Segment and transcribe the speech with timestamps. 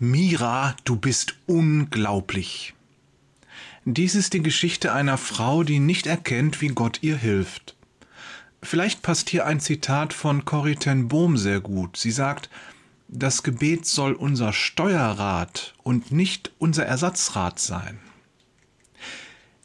[0.00, 2.74] Mira, du bist unglaublich.
[3.84, 7.74] Dies ist die Geschichte einer Frau, die nicht erkennt, wie Gott ihr hilft.
[8.62, 11.96] Vielleicht passt hier ein Zitat von Corrie ten Bohm sehr gut.
[11.96, 12.48] Sie sagt,
[13.08, 17.98] das Gebet soll unser Steuerrad und nicht unser Ersatzrad sein.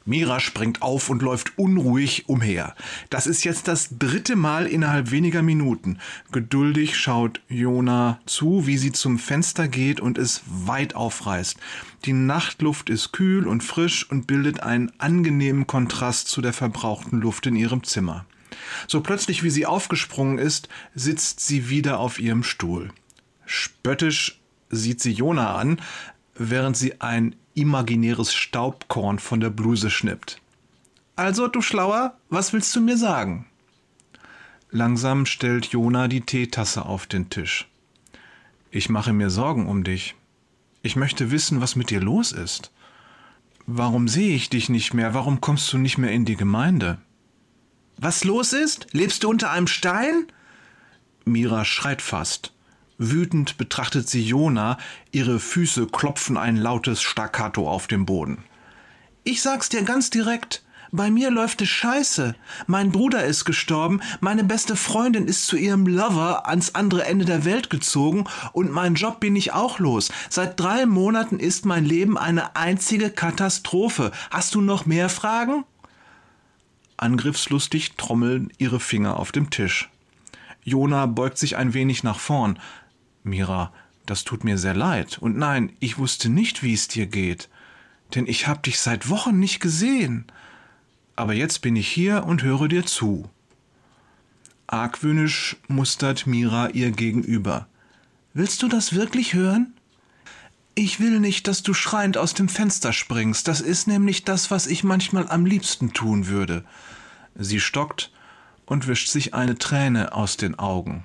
[0.06, 2.76] Mira springt auf und läuft unruhig umher.
[3.10, 6.00] Das ist jetzt das dritte Mal innerhalb weniger Minuten.
[6.32, 11.58] Geduldig schaut Jona zu, wie sie zum Fenster geht und es weit aufreißt.
[12.06, 17.48] Die Nachtluft ist kühl und frisch und bildet einen angenehmen Kontrast zu der verbrauchten Luft
[17.48, 18.26] in ihrem Zimmer.
[18.88, 22.92] So plötzlich wie sie aufgesprungen ist, sitzt sie wieder auf ihrem Stuhl.
[23.46, 25.80] Spöttisch sieht sie Jona an,
[26.36, 30.42] während sie ein imaginäres Staubkorn von der Bluse schnippt.
[31.16, 33.46] Also, du Schlauer, was willst du mir sagen?
[34.72, 37.68] Langsam stellt Jona die Teetasse auf den Tisch.
[38.72, 40.16] Ich mache mir Sorgen um dich.
[40.82, 42.72] Ich möchte wissen, was mit dir los ist.
[43.68, 45.14] Warum sehe ich dich nicht mehr?
[45.14, 46.98] Warum kommst du nicht mehr in die Gemeinde?
[47.98, 48.88] Was los ist?
[48.92, 50.28] Lebst du unter einem Stein?
[51.26, 52.53] Mira schreit fast.
[52.98, 54.78] Wütend betrachtet sie Jona,
[55.12, 58.44] ihre Füße klopfen ein lautes Staccato auf dem Boden.
[59.24, 60.64] Ich sag's dir ganz direkt,
[60.96, 62.36] bei mir läuft es scheiße.
[62.68, 67.46] Mein Bruder ist gestorben, meine beste Freundin ist zu ihrem Lover ans andere Ende der
[67.46, 70.12] Welt gezogen und meinen Job bin ich auch los.
[70.30, 74.12] Seit drei Monaten ist mein Leben eine einzige Katastrophe.
[74.30, 75.66] Hast du noch mehr Fragen?
[76.96, 79.90] Angriffslustig trommeln ihre Finger auf dem Tisch.
[80.64, 82.60] Jona beugt sich ein wenig nach vorn.
[83.24, 83.72] Mira,
[84.06, 85.18] das tut mir sehr leid.
[85.20, 87.50] Und nein, ich wusste nicht, wie es dir geht.
[88.16, 90.26] Denn ich hab dich seit Wochen nicht gesehen.
[91.16, 93.30] Aber jetzt bin ich hier und höre dir zu.
[94.68, 97.68] Argwöhnisch mustert Mira ihr gegenüber.
[98.34, 99.74] Willst du das wirklich hören?
[100.76, 103.48] Ich will nicht, dass du schreiend aus dem Fenster springst.
[103.48, 106.66] Das ist nämlich das, was ich manchmal am liebsten tun würde.
[107.36, 108.12] Sie stockt
[108.66, 111.04] und wischt sich eine Träne aus den Augen.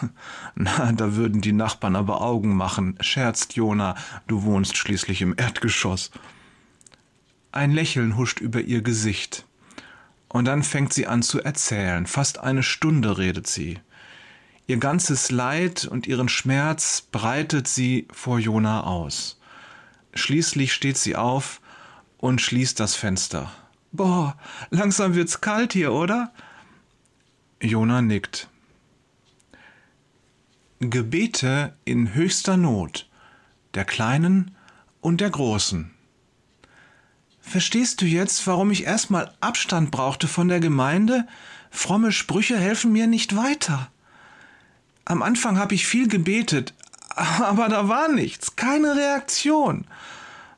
[0.54, 6.10] Na, da würden die Nachbarn aber Augen machen, scherzt Jona, du wohnst schließlich im Erdgeschoss.
[7.52, 9.46] Ein Lächeln huscht über ihr Gesicht.
[10.28, 12.06] Und dann fängt sie an zu erzählen.
[12.06, 13.78] Fast eine Stunde redet sie.
[14.66, 19.38] Ihr ganzes Leid und ihren Schmerz breitet sie vor Jona aus.
[20.14, 21.60] Schließlich steht sie auf
[22.16, 23.50] und schließt das Fenster.
[23.90, 24.38] Boah,
[24.70, 26.32] langsam wird's kalt hier, oder?
[27.60, 28.48] Jona nickt.
[30.90, 33.08] Gebete in höchster Not,
[33.74, 34.56] der kleinen
[35.00, 35.90] und der großen.
[37.40, 41.26] Verstehst du jetzt, warum ich erstmal Abstand brauchte von der Gemeinde?
[41.70, 43.90] Fromme Sprüche helfen mir nicht weiter.
[45.04, 46.74] Am Anfang habe ich viel gebetet,
[47.16, 49.86] aber da war nichts, keine Reaktion.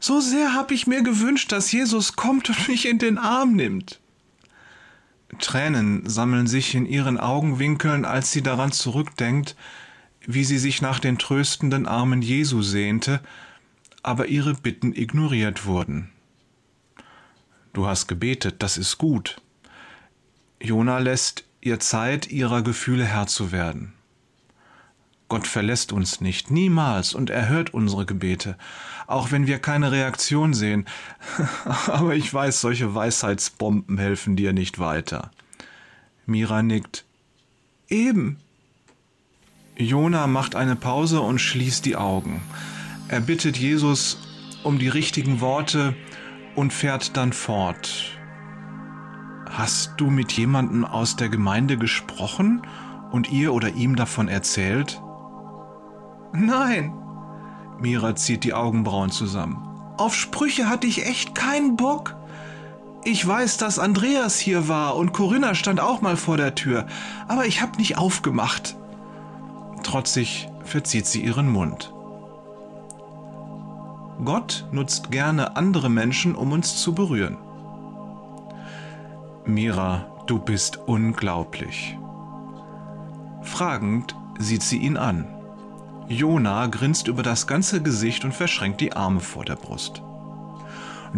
[0.01, 4.01] So sehr habe ich mir gewünscht, dass Jesus kommt und mich in den Arm nimmt.
[5.39, 9.57] Tränen sammeln sich in ihren Augenwinkeln, als sie daran zurückdenkt,
[10.27, 13.21] wie sie sich nach den tröstenden Armen Jesu sehnte,
[14.03, 16.11] aber ihre Bitten ignoriert wurden.
[17.73, 19.41] Du hast gebetet, das ist gut.
[20.61, 23.93] Jona lässt ihr Zeit, ihrer Gefühle Herr zu werden.
[25.29, 28.57] Gott verlässt uns nicht, niemals, und er hört unsere Gebete,
[29.07, 30.85] auch wenn wir keine Reaktion sehen.
[31.87, 35.31] Aber ich weiß, solche Weisheitsbomben helfen dir nicht weiter.
[36.27, 37.05] Mira nickt.
[37.89, 38.39] Eben,
[39.77, 42.41] Jona macht eine Pause und schließt die Augen.
[43.09, 44.19] Er bittet Jesus
[44.63, 45.97] um die richtigen Worte
[46.55, 48.17] und fährt dann fort.
[49.51, 52.63] Hast du mit jemandem aus der Gemeinde gesprochen
[53.11, 55.03] und ihr oder ihm davon erzählt?
[56.33, 56.93] Nein.
[57.81, 59.57] Mira zieht die Augenbrauen zusammen.
[59.97, 62.17] Auf Sprüche hatte ich echt keinen Bock.
[63.05, 66.87] Ich weiß, dass Andreas hier war und Corinna stand auch mal vor der Tür,
[67.27, 68.77] aber ich hab nicht aufgemacht.
[69.85, 71.93] Trotzig verzieht sie ihren Mund.
[74.25, 77.37] Gott nutzt gerne andere Menschen, um uns zu berühren.
[79.45, 81.97] Mira, du bist unglaublich.
[83.43, 85.27] Fragend sieht sie ihn an.
[86.09, 90.03] Jona grinst über das ganze Gesicht und verschränkt die Arme vor der Brust.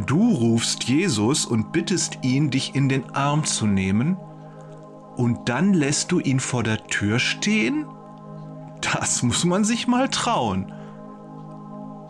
[0.06, 4.16] Du rufst Jesus und bittest ihn, dich in den Arm zu nehmen,
[5.16, 7.86] und dann lässt du ihn vor der Tür stehen?
[8.80, 10.72] Das muss man sich mal trauen,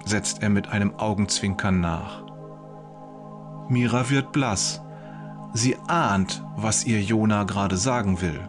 [0.05, 2.23] setzt er mit einem Augenzwinkern nach.
[3.69, 4.83] Mira wird blass.
[5.53, 8.41] Sie ahnt, was ihr Jona gerade sagen will.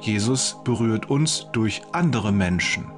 [0.00, 2.90] Jesus berührt uns durch andere Menschen.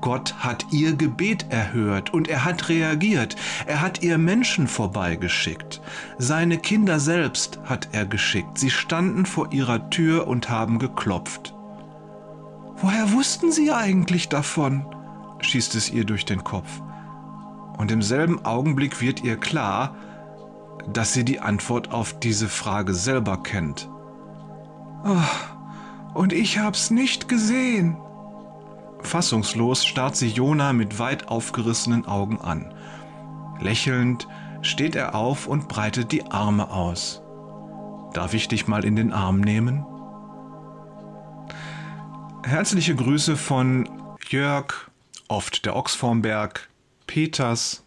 [0.00, 3.36] Gott hat ihr Gebet erhört und er hat reagiert.
[3.66, 5.82] Er hat ihr Menschen vorbeigeschickt.
[6.16, 8.58] Seine Kinder selbst hat er geschickt.
[8.58, 11.54] Sie standen vor ihrer Tür und haben geklopft.
[12.82, 14.86] Woher wussten Sie eigentlich davon?
[15.40, 16.80] schießt es ihr durch den Kopf.
[17.78, 19.94] Und im selben Augenblick wird ihr klar,
[20.92, 23.88] dass sie die Antwort auf diese Frage selber kennt.
[25.04, 27.96] Oh, und ich hab's nicht gesehen.
[29.02, 32.74] Fassungslos starrt sie Jona mit weit aufgerissenen Augen an.
[33.60, 34.28] Lächelnd
[34.62, 37.22] steht er auf und breitet die Arme aus.
[38.12, 39.86] Darf ich dich mal in den Arm nehmen?
[42.42, 43.88] Herzliche Grüße von
[44.28, 44.90] Jörg,
[45.28, 46.68] oft der Ochsformberg,
[47.06, 47.82] Peters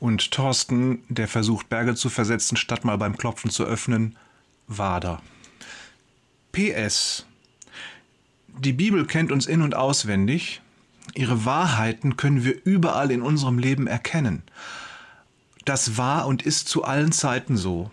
[0.00, 4.16] und Thorsten, der versucht, Berge zu versetzen, statt mal beim Klopfen zu öffnen,
[4.66, 5.22] Wader.
[6.52, 7.26] PS.
[8.58, 10.60] Die Bibel kennt uns in und auswendig.
[11.14, 14.42] Ihre Wahrheiten können wir überall in unserem Leben erkennen.
[15.64, 17.90] Das war und ist zu allen Zeiten so.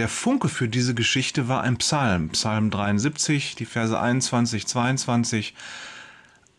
[0.00, 5.52] Der Funke für diese Geschichte war ein Psalm, Psalm 73, die Verse 21, 22.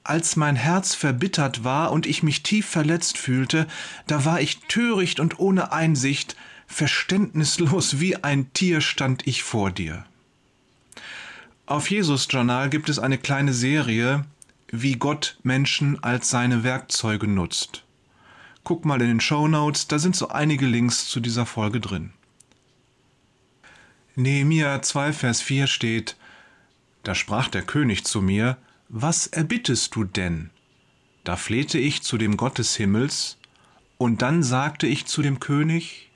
[0.04, 3.66] Als mein Herz verbittert war und ich mich tief verletzt fühlte,
[4.06, 6.36] da war ich töricht und ohne Einsicht,
[6.68, 10.06] verständnislos wie ein Tier stand ich vor dir.
[11.66, 14.24] Auf Jesus Journal gibt es eine kleine Serie,
[14.70, 17.86] wie Gott Menschen als seine Werkzeuge nutzt.
[18.64, 22.12] Guck mal in den Show Notes, da sind so einige Links zu dieser Folge drin.
[24.16, 26.18] Nehemia 2, Vers 4 steht,
[27.04, 28.58] Da sprach der König zu mir,
[28.90, 30.50] Was erbittest du denn?
[31.24, 33.38] Da flehte ich zu dem Gott des Himmels,
[33.98, 36.11] und dann sagte ich zu dem König,